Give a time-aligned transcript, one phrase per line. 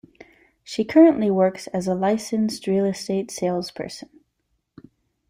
[0.63, 4.09] She currently works as a licensed real estate salesperson.